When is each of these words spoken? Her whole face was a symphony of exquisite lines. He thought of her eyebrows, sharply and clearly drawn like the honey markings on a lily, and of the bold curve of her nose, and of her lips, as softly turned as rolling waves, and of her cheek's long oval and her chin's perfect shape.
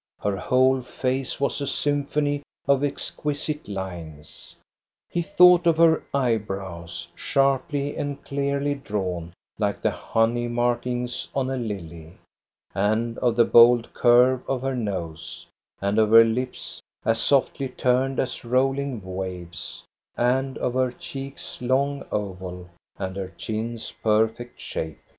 Her 0.19 0.35
whole 0.35 0.81
face 0.81 1.39
was 1.39 1.61
a 1.61 1.67
symphony 1.67 2.41
of 2.67 2.83
exquisite 2.83 3.67
lines. 3.67 4.55
He 5.11 5.21
thought 5.21 5.67
of 5.67 5.77
her 5.77 6.01
eyebrows, 6.11 7.07
sharply 7.13 7.95
and 7.95 8.19
clearly 8.23 8.73
drawn 8.73 9.31
like 9.59 9.83
the 9.83 9.91
honey 9.91 10.47
markings 10.47 11.27
on 11.35 11.51
a 11.51 11.55
lily, 11.57 12.17
and 12.73 13.19
of 13.19 13.35
the 13.35 13.45
bold 13.45 13.93
curve 13.93 14.41
of 14.49 14.63
her 14.63 14.75
nose, 14.75 15.45
and 15.79 15.99
of 15.99 16.09
her 16.09 16.25
lips, 16.25 16.81
as 17.05 17.19
softly 17.21 17.69
turned 17.69 18.19
as 18.19 18.43
rolling 18.43 19.03
waves, 19.03 19.83
and 20.17 20.57
of 20.57 20.73
her 20.73 20.91
cheek's 20.91 21.61
long 21.61 22.03
oval 22.11 22.67
and 22.97 23.15
her 23.17 23.31
chin's 23.37 23.91
perfect 23.91 24.59
shape. 24.59 24.97